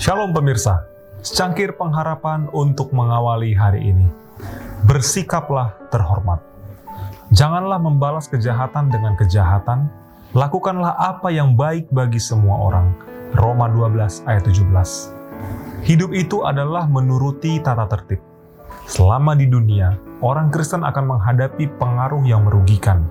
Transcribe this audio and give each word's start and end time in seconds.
Shalom 0.00 0.32
pemirsa, 0.32 0.88
secangkir 1.20 1.76
pengharapan 1.76 2.48
untuk 2.56 2.88
mengawali 2.88 3.52
hari 3.52 3.92
ini. 3.92 4.08
Bersikaplah 4.88 5.76
terhormat. 5.92 6.40
Janganlah 7.36 7.76
membalas 7.76 8.24
kejahatan 8.24 8.88
dengan 8.88 9.12
kejahatan, 9.20 9.92
lakukanlah 10.32 10.96
apa 10.96 11.28
yang 11.28 11.52
baik 11.52 11.92
bagi 11.92 12.16
semua 12.16 12.72
orang. 12.72 12.96
Roma 13.36 13.68
12 13.68 14.24
ayat 14.24 14.40
17. 14.48 15.84
Hidup 15.84 16.16
itu 16.16 16.48
adalah 16.48 16.88
menuruti 16.88 17.60
tata 17.60 17.84
tertib. 17.84 18.24
Selama 18.88 19.36
di 19.36 19.52
dunia, 19.52 20.00
orang 20.24 20.48
Kristen 20.48 20.80
akan 20.80 21.12
menghadapi 21.12 21.76
pengaruh 21.76 22.24
yang 22.24 22.48
merugikan. 22.48 23.04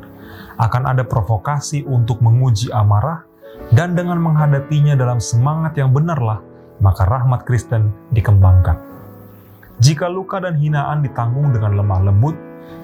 Akan 0.57 0.89
ada 0.89 1.05
provokasi 1.05 1.86
untuk 1.86 2.18
menguji 2.25 2.74
amarah, 2.74 3.29
dan 3.78 3.93
dengan 3.93 4.18
menghadapinya 4.18 4.97
dalam 4.97 5.21
semangat 5.21 5.78
yang 5.78 5.93
benarlah 5.93 6.48
maka 6.79 7.07
rahmat 7.07 7.43
Kristen 7.47 7.92
dikembangkan. 8.11 8.79
Jika 9.79 10.11
luka 10.11 10.43
dan 10.43 10.60
hinaan 10.60 11.00
ditanggung 11.00 11.56
dengan 11.56 11.79
lemah 11.79 12.01
lembut, 12.11 12.36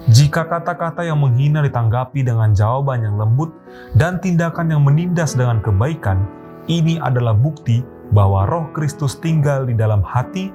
jika 0.08 0.46
kata-kata 0.48 1.04
yang 1.04 1.20
menghina 1.20 1.60
ditanggapi 1.60 2.24
dengan 2.24 2.54
jawaban 2.56 3.04
yang 3.04 3.20
lembut, 3.20 3.52
dan 3.98 4.16
tindakan 4.22 4.72
yang 4.72 4.82
menindas 4.86 5.36
dengan 5.36 5.60
kebaikan, 5.60 6.24
ini 6.72 6.96
adalah 7.02 7.34
bukti 7.36 7.84
bahwa 8.14 8.46
roh 8.46 8.70
Kristus 8.70 9.18
tinggal 9.18 9.66
di 9.66 9.74
dalam 9.74 10.00
hati, 10.00 10.48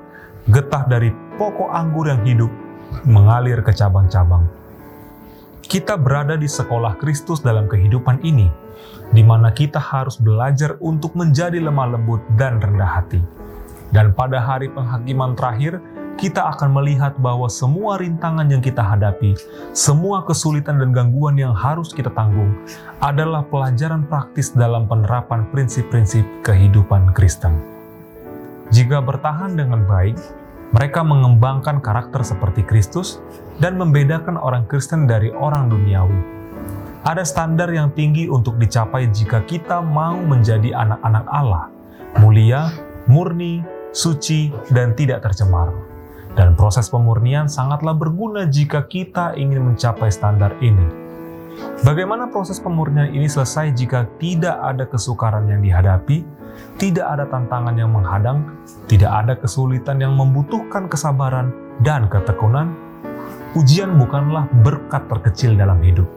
getah 0.50 0.88
dari 0.88 1.12
pokok 1.38 1.70
anggur 1.70 2.08
yang 2.10 2.24
hidup 2.24 2.52
mengalir 3.06 3.60
ke 3.62 3.76
cabang-cabang. 3.76 4.48
Kita 5.62 5.96
berada 5.96 6.36
di 6.36 6.50
sekolah 6.50 7.00
Kristus 7.00 7.40
dalam 7.40 7.70
kehidupan 7.70 8.24
ini, 8.26 8.50
di 9.12 9.24
mana 9.24 9.52
kita 9.52 9.80
harus 9.80 10.20
belajar 10.20 10.76
untuk 10.84 11.16
menjadi 11.16 11.60
lemah 11.60 11.96
lembut 11.96 12.24
dan 12.36 12.60
rendah 12.60 12.92
hati. 13.00 13.41
Dan 13.92 14.16
pada 14.16 14.40
hari 14.40 14.72
penghakiman 14.72 15.36
terakhir, 15.36 15.84
kita 16.16 16.44
akan 16.56 16.76
melihat 16.76 17.16
bahwa 17.20 17.48
semua 17.52 18.00
rintangan 18.00 18.48
yang 18.48 18.64
kita 18.64 18.80
hadapi, 18.84 19.36
semua 19.72 20.24
kesulitan 20.24 20.80
dan 20.80 20.96
gangguan 20.96 21.36
yang 21.40 21.52
harus 21.52 21.92
kita 21.92 22.12
tanggung, 22.12 22.52
adalah 23.04 23.44
pelajaran 23.48 24.08
praktis 24.08 24.52
dalam 24.56 24.88
penerapan 24.88 25.48
prinsip-prinsip 25.52 26.24
kehidupan 26.44 27.12
Kristen. 27.12 27.58
Jika 28.72 29.04
bertahan 29.04 29.60
dengan 29.60 29.84
baik, 29.84 30.16
mereka 30.72 31.04
mengembangkan 31.04 31.84
karakter 31.84 32.24
seperti 32.24 32.64
Kristus 32.64 33.20
dan 33.60 33.76
membedakan 33.76 34.40
orang 34.40 34.64
Kristen 34.72 35.04
dari 35.04 35.28
orang 35.36 35.68
duniawi 35.68 36.42
ada 37.02 37.26
standar 37.26 37.66
yang 37.74 37.90
tinggi 37.98 38.30
untuk 38.30 38.62
dicapai 38.62 39.10
jika 39.10 39.42
kita 39.50 39.82
mau 39.82 40.22
menjadi 40.22 40.70
anak-anak 40.78 41.26
Allah, 41.34 41.66
mulia, 42.22 42.70
murni, 43.10 43.66
suci, 43.92 44.52
dan 44.72 44.96
tidak 44.96 45.24
tercemar. 45.24 45.72
Dan 46.32 46.56
proses 46.56 46.88
pemurnian 46.88 47.52
sangatlah 47.52 47.92
berguna 47.92 48.48
jika 48.48 48.88
kita 48.88 49.36
ingin 49.36 49.72
mencapai 49.72 50.08
standar 50.08 50.56
ini. 50.64 51.04
Bagaimana 51.84 52.32
proses 52.32 52.58
pemurnian 52.64 53.12
ini 53.12 53.28
selesai 53.28 53.76
jika 53.76 54.08
tidak 54.16 54.56
ada 54.64 54.88
kesukaran 54.88 55.52
yang 55.52 55.60
dihadapi, 55.60 56.24
tidak 56.80 57.06
ada 57.06 57.28
tantangan 57.28 57.76
yang 57.76 57.92
menghadang, 57.92 58.48
tidak 58.88 59.12
ada 59.12 59.36
kesulitan 59.36 60.00
yang 60.00 60.16
membutuhkan 60.16 60.88
kesabaran 60.88 61.52
dan 61.84 62.08
ketekunan? 62.08 62.72
Ujian 63.60 64.00
bukanlah 64.00 64.48
berkat 64.64 65.12
terkecil 65.12 65.60
dalam 65.60 65.84
hidup 65.84 66.08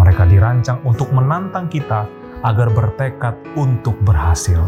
mereka 0.00 0.24
dirancang 0.24 0.80
untuk 0.86 1.12
menantang 1.12 1.68
kita 1.68 2.08
agar 2.42 2.68
bertekad 2.72 3.34
untuk 3.54 3.94
berhasil. 4.02 4.60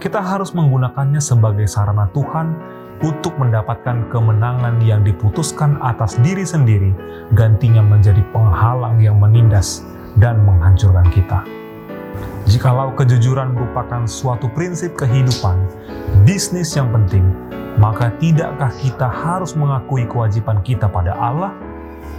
Kita 0.00 0.24
harus 0.24 0.56
menggunakannya 0.56 1.20
sebagai 1.20 1.68
sarana 1.68 2.08
Tuhan 2.16 2.56
untuk 3.04 3.36
mendapatkan 3.36 4.08
kemenangan 4.08 4.80
yang 4.80 5.04
diputuskan 5.04 5.76
atas 5.84 6.16
diri 6.24 6.40
sendiri, 6.40 6.96
gantinya 7.36 7.84
menjadi 7.84 8.24
penghalang 8.32 8.96
yang 8.96 9.20
menindas 9.20 9.84
dan 10.16 10.40
menghancurkan 10.40 11.04
kita. 11.12 11.44
Jikalau 12.48 12.96
kejujuran 12.96 13.52
merupakan 13.52 14.08
suatu 14.08 14.48
prinsip 14.56 14.96
kehidupan, 14.96 15.60
bisnis 16.24 16.72
yang 16.72 16.88
penting, 16.88 17.28
maka 17.76 18.08
tidakkah 18.16 18.72
kita 18.80 19.04
harus 19.04 19.52
mengakui 19.52 20.08
kewajiban 20.08 20.64
kita 20.64 20.88
pada 20.88 21.12
Allah 21.12 21.52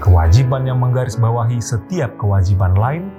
kewajiban 0.02 0.66
yang 0.66 0.82
menggarisbawahi 0.82 1.62
setiap 1.62 2.18
kewajiban 2.18 2.74
lain. 2.74 3.10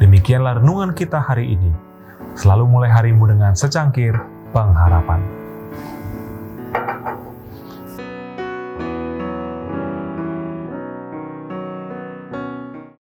Demikianlah 0.00 0.60
renungan 0.60 0.96
kita 0.96 1.20
hari 1.20 1.56
ini. 1.56 1.91
Selalu 2.32 2.64
mulai 2.64 2.90
harimu 2.90 3.28
dengan 3.28 3.52
secangkir 3.52 4.16
pengharapan. 4.56 5.41